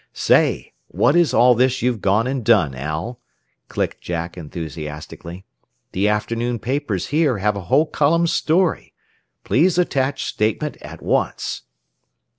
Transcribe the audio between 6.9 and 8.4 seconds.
here have a whole column